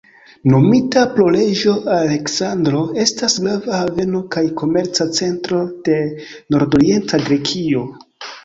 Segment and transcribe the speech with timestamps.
[0.51, 5.99] Nomita pro Reĝo Aleksandro, estas grava haveno kaj komerca centro de
[6.57, 7.89] nordorienta Grekio.